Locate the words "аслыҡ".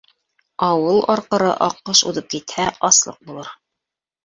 2.91-3.23